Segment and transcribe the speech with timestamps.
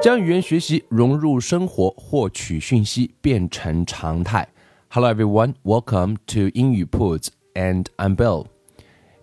[0.00, 4.46] 将语言学习融入生活，获取讯息变成常态。
[4.90, 8.46] Hello everyone, welcome to 英语 Puts and I'm Bill.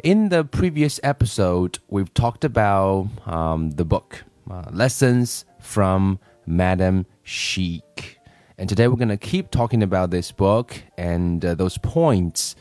[0.03, 8.17] In the previous episode, we've talked about um, the book uh, Lessons from Madame Chic.
[8.57, 12.55] And today we're going to keep talking about this book, and uh, those points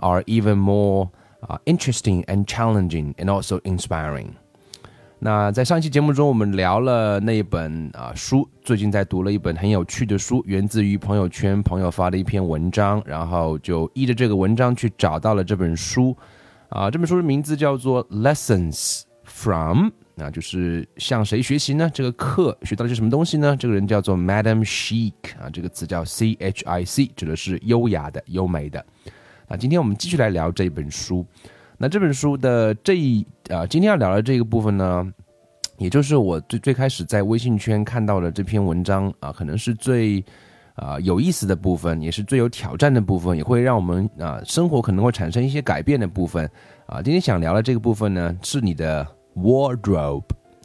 [0.00, 1.10] are even more
[1.48, 4.36] uh, interesting and challenging and also inspiring.
[5.23, 16.17] 那在上一期节目中，我们聊了那一本啊书，最近在读了一本很有趣的书，源自于朋友圈朋友发的一篇文章，然后就依着这个文章去找到了这本书，
[16.69, 21.87] 啊，这本书的名字叫做《Lessons from》，那，就是向谁学习呢？
[21.93, 23.55] 这个课学到了些什么东西呢？
[23.55, 28.83] 这个人叫做 Madam Chic，啊，这个词叫 C H I C，指的是优雅的、优美的。
[29.47, 31.23] 那今天我们继续来聊这本书。
[31.81, 35.11] 那这本书的这一啊，今天要聊的这个部分呢，
[35.79, 40.23] 也就是我最最开始在微信圈看到的这篇文章啊，可能是最
[40.75, 46.47] 啊有意思的部分，也是最有挑战的部分，也会让我们啊生活可能会产生一些改变的部分
[46.85, 47.01] 啊。
[47.01, 49.03] 今天想聊的这个部分呢，是你的
[49.35, 50.21] wardrobe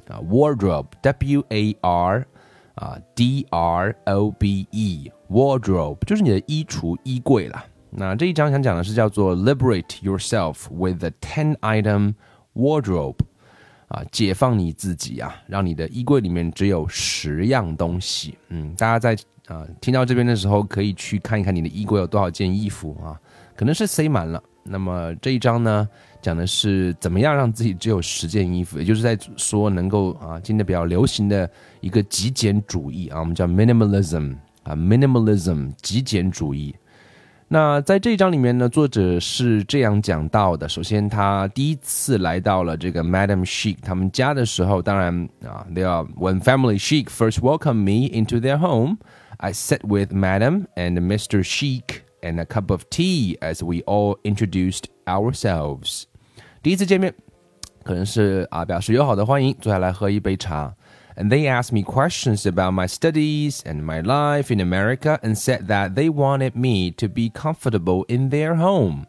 [0.08, 2.26] 啊，wardrobe，w a r
[2.74, 7.64] 啊 d r o b e，wardrobe 就是你的衣橱、衣柜啦。
[7.90, 12.14] 那这一章想讲的是叫做 Liberate yourself with a ten-item
[12.54, 13.16] wardrobe，
[13.88, 18.36] 啊，解放你自己啊，让你的衣柜里面只有十样东西。
[18.48, 19.16] 嗯，大家在
[19.46, 23.18] 啊听到这边的时候，可以去看一看你的衣柜有多少件衣服啊，
[23.54, 24.42] 可能是塞满了。
[24.62, 25.88] 那么这一章呢，
[26.20, 31.48] 讲的是怎么样让自己只有十件衣服，也就是在说能够啊，今天比较流行的
[31.80, 34.34] 一个极简主义啊，我们叫 minimalism
[34.64, 36.74] 啊，minimalism 极简主义。
[37.53, 48.99] 那在这一章里面呢，作者是这样讲到的：首先，他第一次来到了这个 Madam Chic 他们家的时候，当然啊，they are when family Chic first welcomed me into their home,
[49.35, 51.43] I sat with Madam and Mr.
[51.43, 56.03] Chic and a cup of tea as we all introduced ourselves。
[56.63, 57.13] 第一次见面，
[57.83, 60.73] 可能是啊表示友好的欢迎，坐下来喝一杯茶。
[61.16, 65.66] And they asked me questions about my studies and my life in America and said
[65.66, 69.06] that they wanted me to be comfortable in their home.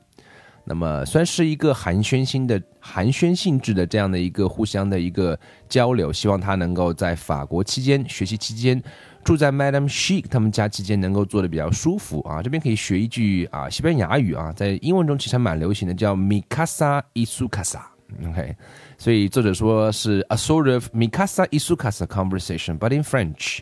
[0.69, 8.81] 那么算是一个寒暄性的寒暄性质的这样的一个互相的一个交流，希望他能够在法国期间学习期间
[9.23, 12.41] 住在 Madam Sheik 他们家期间能够做的比较舒服啊。
[12.41, 17.96] 这边可以学一句啊西班牙语啊，在英文中其实蛮流行的，叫 Mi casa y su casa。
[18.29, 18.55] OK。
[18.97, 23.59] 所以作者说是 a sort of mikasa isukasa conversation，but in French。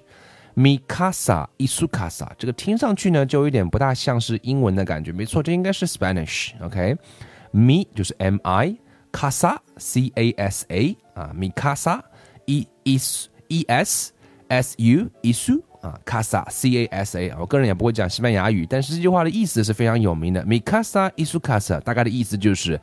[0.56, 12.00] mikasa isukasa 这个听上去呢就有点不大像是英文的感觉，没错，这应该是 Spanish，OK？mi 就是 m i，casa c a s a 啊，mikasa
[12.46, 14.14] e is e s
[14.48, 22.80] s u isu 啊，casa c a s a，我个人也不会讲西班牙语，但是这句话的意思是非常有名的，mikasa isukasa 大概的意思就是。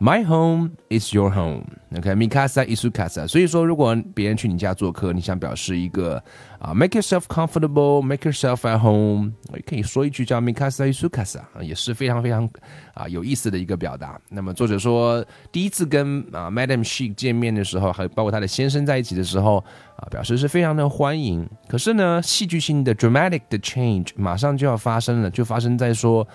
[0.00, 1.64] My home is your home.
[1.96, 3.26] OK, Mikasa is su casa。
[3.28, 6.22] 所以说，如果别人去你家做客，你想表示一个
[6.58, 12.50] 啊，make yourself comfortable，make yourself at home，也可以说一句叫 Mikasa is su casa，也是非常非常
[12.92, 14.20] 啊有意思的一个表达。
[14.28, 19.64] 那么作者说，第一次跟啊 Madam Chic 见面的时候，还包括他的先生在一起的时候
[19.96, 21.48] 啊，表示是非常的欢迎。
[21.68, 26.26] 可是呢，戏剧性的 dramatic 的 change 马上就要发生了，就发生在说。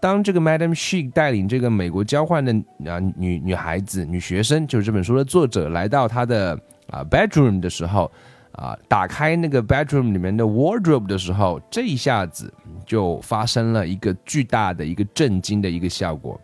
[0.00, 2.52] 当这个 Madam She 带领这个美国交换的
[2.90, 6.58] 啊女女孩子、女学生，就是这本书的作者，来到她的
[6.88, 8.10] 啊 bedroom 的时候，
[8.52, 12.52] 啊，打开那个 bedroom 里面的 wardrobe 的时候，这一下子
[12.86, 16.40] 就发生了一个巨大的一个震惊的一个效果，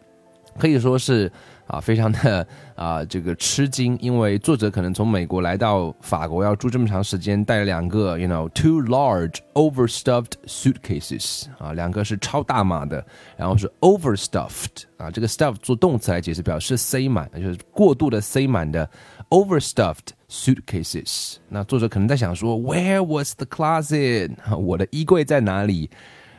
[0.58, 1.32] 可以说是。
[1.66, 13.04] 啊，非常的啊，这个吃惊，因为作者可能从美国来到法国要住这么长时间，带了两个，you know，two large overstuffed suitcases，啊，两个是超大码的，
[13.36, 18.88] 然后是 overstuffed，啊，这个 stuff 做动词来解释，表示塞满，就是过度的塞满的
[19.30, 21.36] overstuffed suitcases。
[21.48, 24.30] 那作者可能在想说，Where was the closet？
[24.56, 25.90] 我的衣柜在哪里？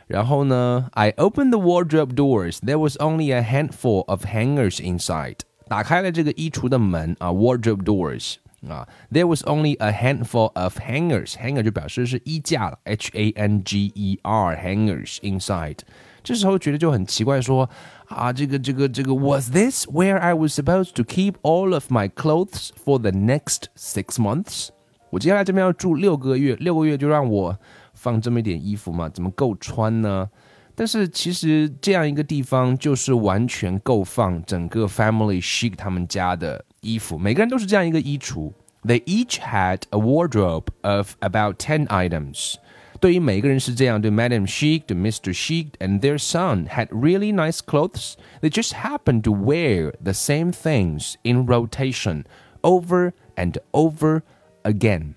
[0.06, 2.58] 然后呢，I opened the wardrobe doors.
[2.58, 5.38] There was only a handful of hangers inside.
[5.68, 8.34] 打开了这个衣橱的门啊，wardrobe doors
[8.68, 11.34] 啊，There was only a handful of hangers.
[11.34, 15.78] Hanger 就表示是衣架了，H A N G E R hangers inside.
[16.22, 17.68] 这时候觉得就很奇怪，说
[18.06, 24.18] 啊，这个这个这个，Was this where I was supposed to keep all of my clothes for the next six
[24.20, 24.68] months？
[25.10, 27.58] 我接下来这边要住六个月，六个月就让我
[27.96, 29.08] 放这么一点衣服吗？
[29.08, 30.28] 怎么够穿呢？
[30.74, 38.52] 但是其实这样一个地方就是完全够放整个 family chic 他们家的衣服，每个人都是这样一个衣橱。
[38.84, 42.54] They each had a wardrobe of about ten items.
[43.00, 45.34] 对于每个人是这样，对 Madam Chic, 对 Mr.
[45.34, 48.14] Chic and their son had really nice clothes.
[48.40, 52.24] They just happened to wear the same things in rotation
[52.62, 54.22] over and over
[54.62, 55.14] again.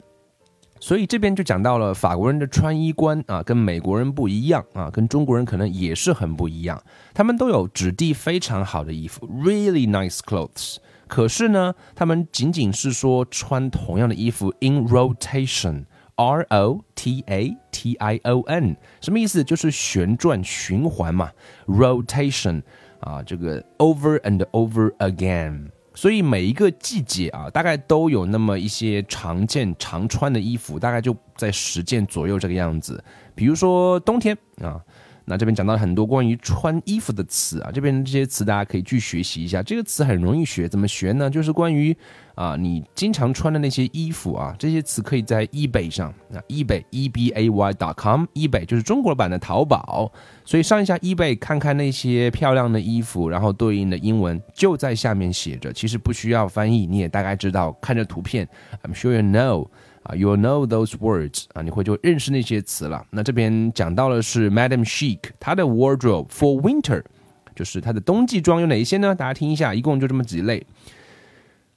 [0.80, 6.82] 所以这边就讲到了法国人的穿衣观啊，跟美国人不一样啊，跟中国人可能也是很不一样。
[7.12, 10.76] 他们都有质地非常好的衣服，really nice clothes。
[11.06, 19.44] 可是呢，他们仅仅是说穿同样的衣服 in rotation，r o t a t i o n，什么意思？
[19.44, 21.30] 就是旋转循环嘛
[21.66, 22.62] ，rotation
[23.00, 25.70] 啊，这个 over and over again。
[26.00, 33.04] 所以每一个季节啊，大概都有那么一些常见常穿的衣服，大概就在十件左右这个样子。
[33.34, 34.80] 比如说冬天啊。
[35.30, 39.62] 那这边讲到很多关于穿衣服的词啊，这边这些词大家可以去学习一下。
[39.62, 41.30] 这个词很容易学，怎么学呢？
[41.30, 41.96] 就是关于
[42.34, 50.10] 啊你经常穿的那些衣服啊，这些词可以在 eBay 上啊，eBay e b a y dot com，eBay 就是中国版的淘宝，
[50.44, 58.48] 所以上一下 eBay 看看那些漂亮的衣服，然后对应的英文就在下面写着，其实不需要翻译，你也大概知道，看着图片
[58.82, 59.68] ，I'm sure you know。
[60.03, 63.05] 啊，you know those words 啊，你会就认识那些词了。
[63.09, 67.03] 那这边讲到的是 Madam Chic，她的 wardrobe for winter，
[67.55, 69.15] 就是她的冬季装有哪一些呢？
[69.15, 70.65] 大家听一下，一共就这么几类。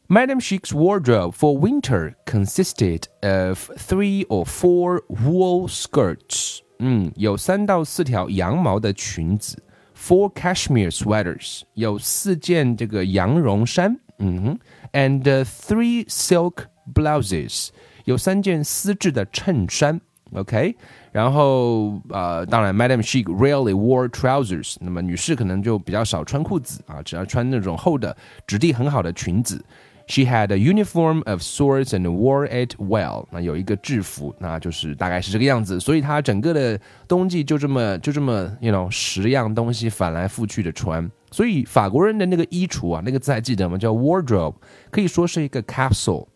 [0.08, 9.58] Madam Chic's wardrobe for winter consisted of three or four wool skirts，嗯，有三到四条羊毛的裙子；
[9.94, 14.58] four cashmere sweaters，有四件这个羊绒衫，嗯哼；
[14.93, 16.64] and three silk
[16.94, 17.69] blouses。
[18.05, 20.00] 有三件丝质的衬衫
[20.33, 20.75] ，OK，
[21.11, 28.15] 然后呃，当然，Madam Chic rarely wore trousers，那么女士可能就比较少穿裤子啊，只要穿那种厚的、
[28.45, 29.63] 质地很好的裙子。
[30.05, 33.25] She had a uniform of sorts and wore it well。
[33.31, 35.79] 那有一个制服，那就是大概是这个样子。
[35.79, 36.77] 所以她整个的
[37.07, 41.09] 冬季就这么就这么，you know，十样东西反来覆去的穿。
[41.31, 43.77] 所以法国人的那个衣橱啊，那个字还记得吗？
[43.77, 44.56] 叫 wardrobe，
[44.91, 46.27] 可以说是一个 capsule。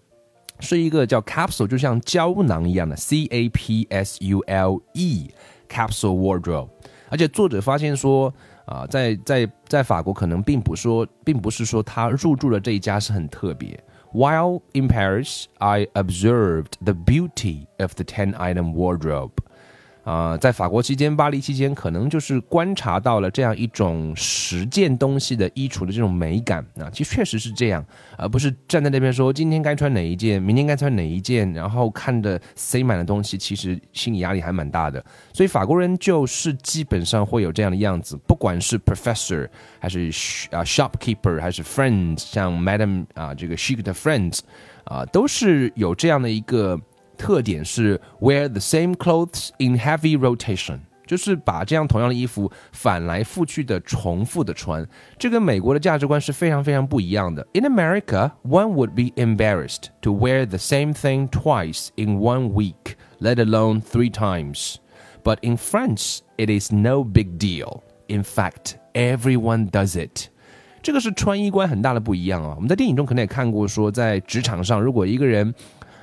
[0.60, 5.30] 是一个叫 capsule，就像胶囊一样的 C A P S U L E
[5.68, 6.68] capsule wardrobe。
[7.08, 8.32] 而且作者发现说，
[8.64, 13.78] 啊，在在在法国可能并不说，并不是说他入住的这一家是很特别。
[14.12, 19.32] While in Paris, I observed the beauty of the ten-item wardrobe.
[20.07, 27.85] 啊，在法国期间、巴黎期间，可能就是观察到了这样一种十件东西的衣橱的这种美感啊，其实确实是这样，
[28.17, 35.03] 而不是站在那边说今天该穿哪一件，明天该穿哪一件，然后看着塞满的东西，其实心理压力还蛮大的。
[35.33, 39.45] 所以法国人就是基本上会有这样的样子，不管是 professor
[39.77, 40.07] 还是
[40.51, 44.39] 啊 shopkeeper 还是 friends，像 Madam 啊这个 chic 的 friends
[44.85, 46.79] 啊，都是有这样的一个。
[47.16, 54.86] 特点是 wear the same clothes in heavy rotation，就是把这样同样的衣服反来覆去的重复的穿。
[55.18, 57.46] 这跟美国的价值观是非常非常不一样的。
[57.52, 63.36] In America, one would be embarrassed to wear the same thing twice in one week, let
[63.36, 64.76] alone three times.
[65.22, 67.82] But in France, it is no big deal.
[68.08, 70.28] In fact, everyone does it.
[70.82, 72.54] 这个是穿衣观很大的不一样啊！
[72.56, 75.54] 我们在电影中可能也看过，说在职场上，如果一个人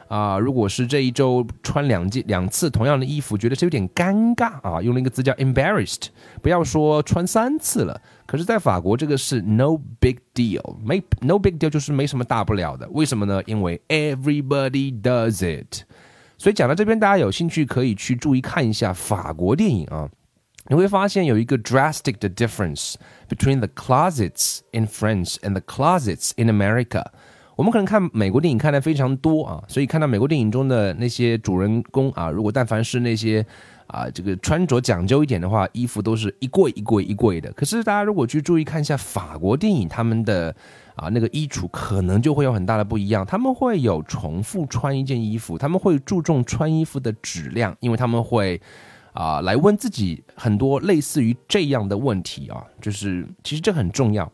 [0.08, 6.08] 啊，如果是这一周穿两件两次同样的衣服，觉得是有点尴尬啊，用了一个字叫 embarrassed。
[6.42, 12.88] 不要说穿三次了，可是，在法国这个是 no big deal，没 no big deal 就是没什么大不了的。
[12.90, 13.42] 为什么呢？
[13.46, 15.82] 因为 everybody does it。
[16.36, 20.10] 所以讲到这边，大家有兴趣可以去注意看一下法国电影啊，
[20.68, 22.94] 你会发现有一个 drastic 的 difference
[23.28, 27.06] between the closets in France and the closets in America。
[27.56, 33.44] 我们可能看美国电影看的非常多啊，所以看到美国电影中的那些主人公啊，如果但凡是那些
[33.86, 37.52] 啊这个穿着讲究一点的话，衣服都是一柜一柜一柜的。
[37.52, 40.54] 可是大家如果去注意看一下法国电影，他们的
[40.96, 43.24] 啊那个衣橱可能就会有很大的不一样。
[43.24, 48.60] 他们会有重复穿一件衣服，他们会注重穿衣服的质量，因为他们会
[49.12, 54.30] 啊来问自己很多类似于这样的问题啊，就是其实这很重要。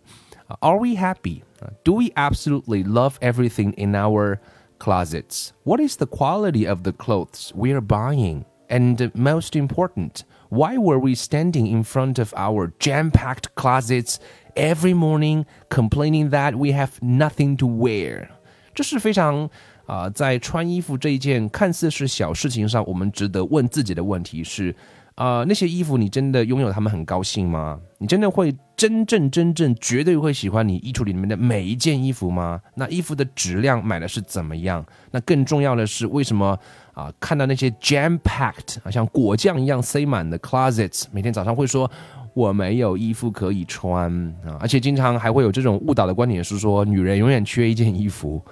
[0.62, 1.44] Are we happy?
[1.84, 4.40] Do we absolutely love everything in our
[4.78, 5.54] closets?
[5.64, 8.46] What is the quality of the clothes we are buying?
[8.68, 14.20] And most important, why were we standing in front of our jam packed closets
[14.56, 18.30] every morning complaining that we have nothing to wear?
[18.74, 19.46] 这是非常
[19.86, 24.76] 啊、呃，在穿衣服这一件看似是小事情上，我们值得问自己的问题是：
[25.21, 27.79] 啊，那些衣服你真的拥有它们很高兴吗？
[27.99, 32.59] 你真的会真正真正绝对会喜欢你衣橱里面的每一件衣服吗？
[32.75, 34.83] 那衣服的质量买的是怎么样？
[35.11, 36.59] 那更重要的是，为什么
[36.95, 41.91] 啊看到那些 jam packed 啊像果酱一样塞满的 closets，每天早上会说
[42.33, 44.11] 我没有衣服可以穿
[44.43, 48.43] 啊，而且经常还会有这种误导的观点是说女人永远缺一件衣服。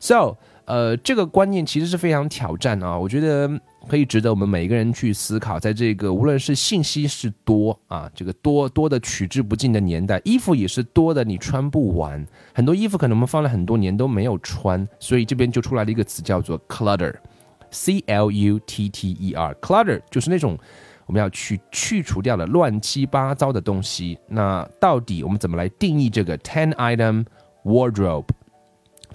[0.00, 0.36] So
[0.68, 3.50] 呃，这个观念其实是非常挑战啊，我觉得
[3.88, 5.58] 可以值得我们每一个人去思考。
[5.58, 12.22] 在这个无论是信息是多啊，这个多多的取之不尽的年代，衣服也是多的，你穿不完。
[12.52, 20.58] 很多衣服可能我们放了很多年都没有穿，所以这边就出来了一个词叫做 clutter，c l u t t e r，clutter 就是那种
[21.06, 24.18] 我们要去去除掉的乱七八糟的东西。
[24.28, 27.24] 那到底我们怎么来定义这个 ten item
[27.64, 28.26] wardrobe？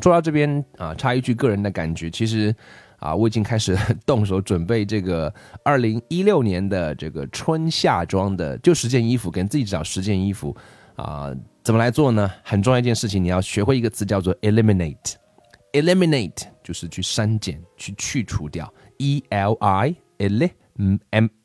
[0.01, 2.53] 说到这边啊，插一句个人的感觉，其实
[2.97, 5.33] 啊，我已经开始动手准备这个
[5.63, 10.55] 二零一六年的这个春夏装的，就十件衣服，给自己找十件衣服
[10.95, 11.31] 啊，
[11.63, 12.29] 怎么来做呢？
[12.43, 15.15] 很重要一件事情，你要学会一个词叫做 eliminate。
[15.73, 18.71] eliminate 就是去删减、去去除掉。
[18.97, 20.97] e l i l i m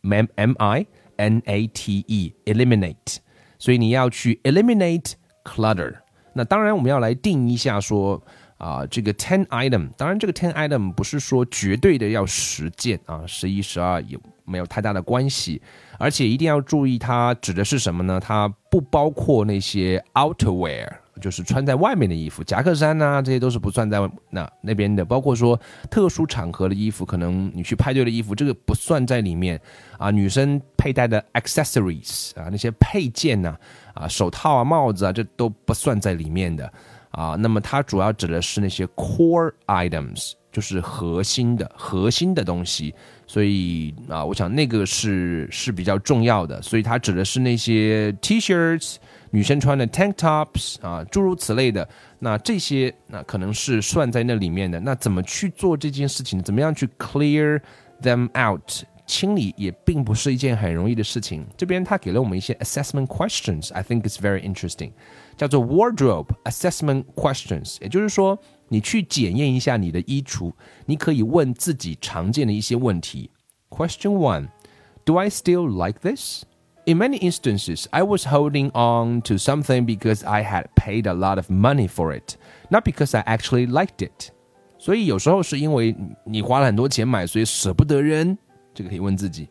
[0.02, 0.87] m m i
[1.17, 3.17] n a t e eliminate，
[3.59, 5.12] 所以你要去 eliminate
[5.45, 5.95] clutter。
[6.35, 8.23] 那当然，我们要来定一下说
[8.59, 15.62] 啊，这个 ten item，当然这个 ten item 不是说绝对的要十件啊，十一、十二也没有太大的关系，
[15.99, 18.21] 而且一定要注意它指的是什么呢？
[18.21, 20.88] 它不包括那些 outerwear。
[21.21, 23.99] 就是穿在外面的衣服，夹克衫呐，这些都是不算在
[24.31, 25.05] 那那边的。
[25.05, 25.61] 包括说
[25.91, 29.61] 特殊场合的衣服，可能你去派对的衣服，这个不算在里面
[29.99, 30.12] 啊。
[30.12, 33.57] 女生佩戴的 accessories 啊，那些配件呐，
[33.95, 36.73] 啊，手套啊、帽子啊，这都不算在里面的
[37.11, 37.37] 啊。
[37.38, 42.95] 那么它主要指的是那些 core items，就是核心的核心的东西。
[43.27, 46.61] 所以啊，我想那个是是比较重要的。
[46.62, 48.97] 所以它指的是那些 T-shirts。
[49.31, 51.87] 女生穿的 tank tops 啊，诸如此类的，
[52.19, 54.81] 那这些那可能是算在那里面的。
[54.81, 56.43] 那怎么去做这件事情？
[56.43, 57.61] 怎么样去 clear
[58.00, 58.85] them out？
[59.05, 61.47] 清理也并不是一件很容易的事情。
[61.59, 64.93] 这边他给了我们一些 assessment questions，I think it's very interesting，
[65.38, 68.38] 叫做 wardrobe assessment questions，也就是说，
[68.70, 70.51] 你去检验一下你的衣橱，
[70.86, 73.30] 你可以问自己常见的一些问题。
[73.70, 80.44] Question one：Do I still like this？In many instances, I was holding on to something because I
[80.44, 82.36] had paid a lot of money for it,
[82.70, 84.32] not because I actually liked it.
[84.77, 88.38] 所以有时候是因为你花了很多钱买，所以舍不得扔。
[88.74, 89.48] 这个可以问自己：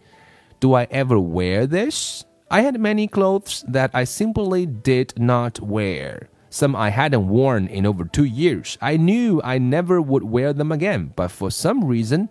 [0.61, 2.25] Do I ever wear this?
[2.49, 6.29] I had many clothes that I simply did not wear.
[6.51, 8.77] Some I hadn't worn in over two years.
[8.81, 12.29] I knew I never would wear them again, but for some reason,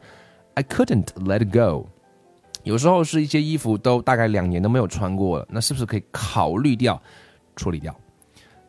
[0.53, 1.87] I couldn't let go.
[2.63, 7.01] 有时候是一些衣服都大概两年都没有穿过了，那是不是可以考虑掉、
[7.55, 7.95] 处理掉？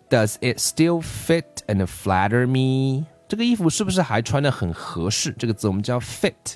[0.09, 3.05] Does it still fit and flatter me？
[3.29, 5.35] 这个衣服是不是还穿的很合适？
[5.39, 6.55] 这个字我们叫 fit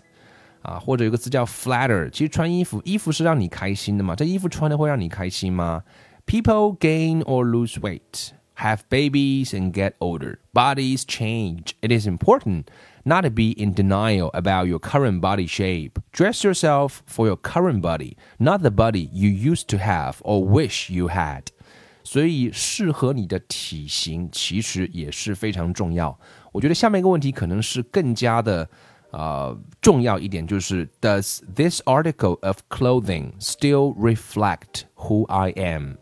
[0.63, 2.11] 啊，或者有个词叫 flatter。
[2.11, 4.15] 其实穿衣服，衣服是让你开心的嘛？
[4.15, 5.83] 这衣服穿的会让你开心吗？
[6.27, 10.39] People gain or lose weight, have babies and get older.
[10.53, 11.75] Bodies change.
[11.81, 12.65] It is important
[13.05, 16.01] not to be in denial about your current body shape.
[16.13, 20.91] Dress yourself for your current body, not the body you used to have or wish
[20.93, 21.45] you had.
[22.03, 26.19] 所以，适合你的体型其实也是非常重要。
[26.53, 28.69] 我觉得下面一个问题可能是更加的
[29.12, 35.94] 呃重要一点，就是 Does this article of clothing still reflect who I am？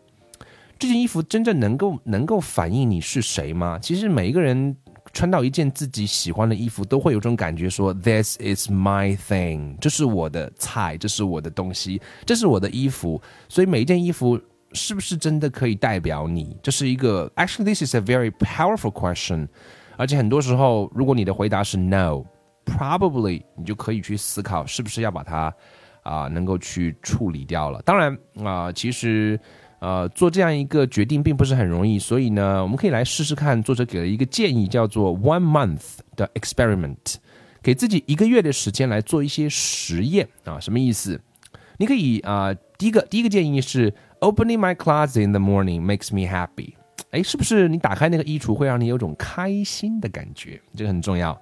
[0.78, 3.78] 这件衣服真正能够能够反映你是谁吗？
[3.80, 4.74] 其实每一个人
[5.12, 13.20] 穿到一件自己喜欢的衣服，都会有种感觉，说 This is my thing，这是我的菜，这是我的东西，这是我的衣服。
[13.48, 14.40] 所以每一件衣服
[14.72, 16.56] 是不是真的可以代表你？
[16.62, 19.48] 这是一个 Actually, this is a very powerful question。
[19.96, 22.24] 而且很多时候，如果你的回答是 No
[22.64, 25.52] Probably，你就可以去思考，是不是要把它
[26.02, 27.82] 啊能够去处理掉了。
[27.82, 29.38] 当然啊，其实。
[29.80, 33.62] 呃，做这样一个决定并不是很容易，所以呢，我们可以来试试看。
[33.62, 37.14] 作者给了一个建议，叫做 one month 的 experiment，
[37.62, 40.60] 给自己一个月的时间来做一些实验啊。
[40.60, 41.18] 什么意思？
[41.78, 43.90] 你可以啊，第一个第一个建议是
[44.20, 46.74] opening my closet in the morning makes me happy。
[47.12, 50.60] 哎，是不是你打开那个衣橱会让你有种开心的感觉？
[50.76, 51.32] 这个很重要。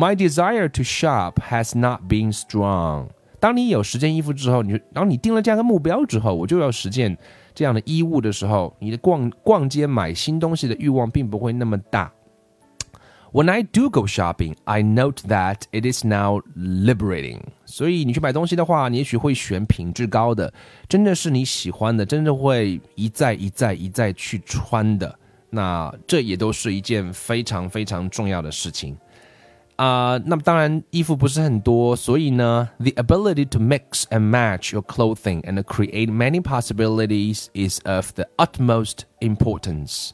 [0.00, 3.08] My desire to shop has not been strong。
[3.38, 7.14] 当你有十件衣服之后，你然后你定了这样的目标之后，我就要实践
[7.54, 12.10] 这样的衣物的时候，你的逛逛街买新东西的欲望并不会那么大。
[13.32, 17.40] When I do go shopping, I note that it is now liberating。
[17.66, 20.50] 所以你去买东西的话，你也许会选品质高的，
[20.88, 25.14] 真的是你喜欢的，真的会一再一再一再去穿的。
[25.50, 28.96] 那这也都是一件非常非常重要的事情
[29.80, 39.04] 啊、那么当然，衣服不是很多，所以呢，the ability to mix and match your clothing and create many possibilities is of the utmost
[39.20, 40.10] importance。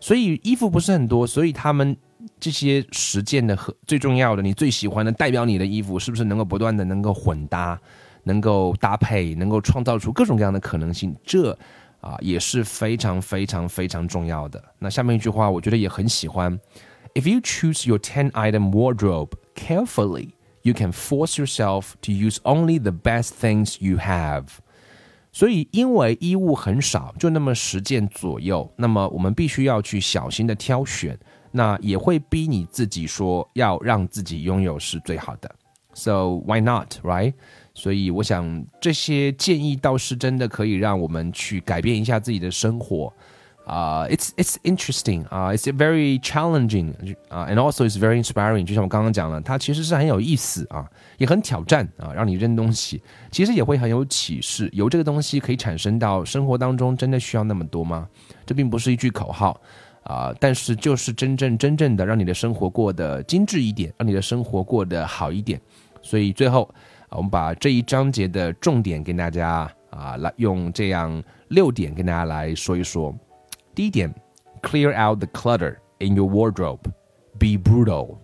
[0.00, 1.94] 所以衣服不是很多，所以他们
[2.40, 7.78] 这些实践的和最重要的，你最喜欢的代表你的衣服，是不是能够不断的能够混搭，
[8.22, 11.14] 能够搭配，能够创造出各种各样的可能性？
[11.22, 11.52] 这
[12.00, 14.64] 啊也是非常非常非常重要的。
[14.78, 16.58] 那下面一句话，我觉得也很喜欢
[17.13, 22.91] ：If you choose your ten-item wardrobe carefully, you can force yourself to use only the
[22.91, 24.45] best things you have.
[25.31, 31.17] 所以，因为衣物很少，就那么十件左右，那么我们必须要去小心的挑选。
[31.51, 35.49] 那也会逼你自己说要让自己拥有是最好的。
[35.95, 37.33] So why not, right?
[37.73, 43.11] 所以我想这些建议倒是真的可以让我们去改变一下自己的生活。
[43.64, 46.92] 啊、，it's it's interesting 啊、，it's very challenging
[47.28, 48.64] 啊、，and also it's very inspiring。
[48.64, 54.68] 就像我刚刚讲了，它其实是很有意思啊，也很挑战啊，让你扔东西，其实也会很有启示。
[54.72, 58.06] 由这个东西可以产生到生活当中，真的需要那么多吗？
[58.44, 59.60] 这并不是一句口号。
[60.04, 65.58] 啊、但是就是真正真正的让你的生活过得精致一点，让你的生活过得好一点。
[66.02, 66.68] 所以最后，
[67.08, 73.16] 我们把这一章节的重点跟大家啊来用这样六点跟大家来说一说。
[73.73, 74.13] 第一点，
[74.61, 76.83] clear out the clutter in your wardrobe,
[77.37, 78.17] be brutal。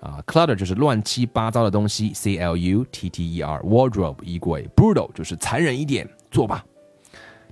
[0.00, 6.64] 啊，clutter 就是乱七八糟的东西，c l u t t e r，wardrobe 衣柜，brutal 就是残忍一点，做吧。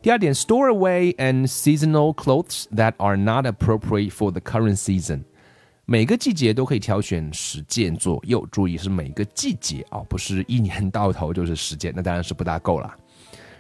[0.03, 5.23] 第二点，store away and seasonal clothes that are not appropriate for the current season。
[5.85, 12.95] 每个季节都可以挑选十件左右，注意是每个季节啊，不是一年到头就是十件，那当然是不大够了。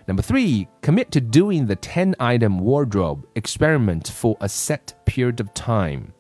[0.07, 5.49] Number three, commit to doing the 10 item wardrobe experiment for a set period of
[5.53, 6.13] time.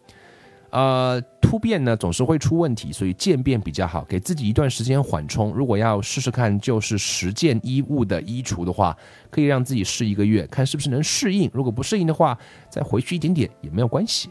[0.71, 5.53] 呃，突变呢总是会出问题，所以渐变比较好，给自己一段时间缓冲。
[5.53, 8.95] 如果要试试看，就是十件衣物的衣橱的话，
[9.29, 11.49] 可以让自己试一个月，看是不是能适应。
[11.53, 12.37] 如果不适应的话，
[12.69, 14.29] 再回去一点点也没有关系。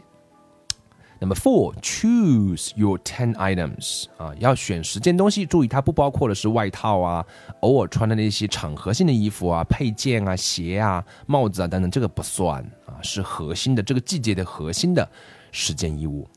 [1.20, 7.24] Number four, choose your ten items 啊，要选十件东西，注意它不包括的是外套啊，
[7.60, 15.08] 偶尔穿的那些场合性的衣服啊、配件啊、鞋啊、帽子啊等等，这个不算啊，是核心的这个季节的核心的
[15.52, 16.28] 十件衣物。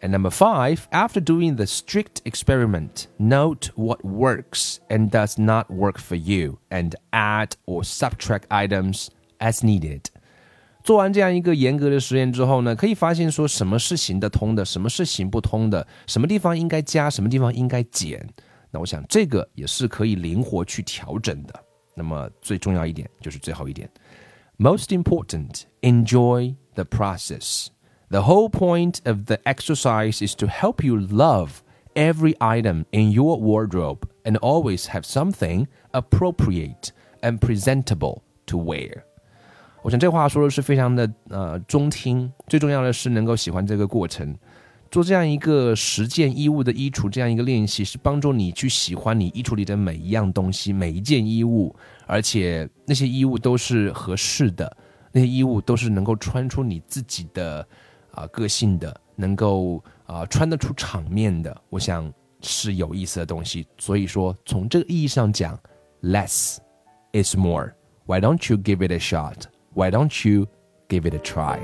[0.00, 5.98] And number five, after doing the strict experiment, note what works and does not work
[5.98, 10.02] for you, and add or subtract items as needed.
[10.82, 18.26] 做完这样一个严格的实验之后呢，可以发现说什么是行得通的，什么是行不通的，什么地方应该加，什么地方应该减。
[18.70, 21.54] 那我想这个也是可以灵活去调整的。
[21.94, 23.90] 那么最重要一点就是最后一点，
[24.56, 27.66] most important, enjoy the process.
[28.10, 31.62] The whole point of the exercise is to help you love
[31.94, 39.04] every item in your wardrobe and always have something appropriate and presentable to wear.
[39.83, 44.35] 我想这话说的是非常的呃中听，最重要的是能够喜欢这个过程。
[44.89, 54.77] 做这样一个十件衣物的衣橱这样一个练习，是帮助你去喜欢你衣橱里的每一样东西、每一件衣物，而且那些衣物都是合适的，
[55.11, 57.67] 那些衣物都是能够穿出你自己的
[58.11, 61.59] 啊、个性的，能够啊、穿得出场面的。
[61.69, 62.09] 我想
[62.41, 63.67] 是有意思的东西。
[63.79, 65.59] 所以说，从这个意义上讲
[66.03, 66.57] ，less
[67.11, 67.73] is more。
[68.05, 69.45] Why don't you give it a shot?
[69.73, 70.47] Why don't you
[70.87, 71.57] give it a try?